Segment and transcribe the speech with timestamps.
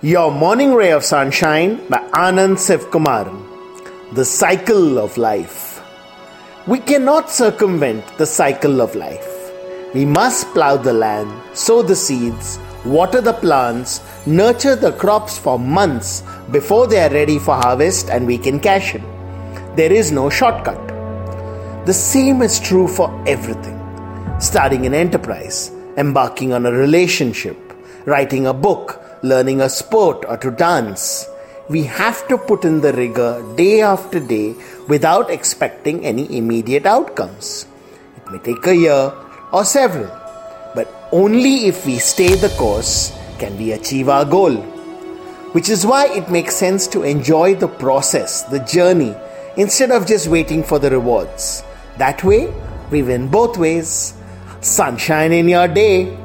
[0.00, 4.14] Your Morning Ray of Sunshine by Anand Sivakumaran.
[4.14, 5.82] The Cycle of Life.
[6.68, 9.52] We cannot circumvent the cycle of life.
[9.94, 15.58] We must plow the land, sow the seeds, water the plants, nurture the crops for
[15.58, 16.22] months
[16.52, 19.02] before they are ready for harvest and we can cash in.
[19.74, 20.86] There is no shortcut.
[21.86, 23.80] The same is true for everything.
[24.38, 27.67] Starting an enterprise, embarking on a relationship,
[28.08, 31.28] writing a book, learning a sport, or to dance.
[31.68, 34.54] We have to put in the rigor day after day
[34.88, 37.66] without expecting any immediate outcomes.
[38.16, 39.12] It may take a year
[39.52, 40.08] or several,
[40.74, 44.56] but only if we stay the course can we achieve our goal.
[45.52, 49.14] Which is why it makes sense to enjoy the process, the journey,
[49.56, 51.62] instead of just waiting for the rewards.
[51.98, 52.52] That way,
[52.90, 54.14] we win both ways.
[54.60, 56.17] Sunshine in your day.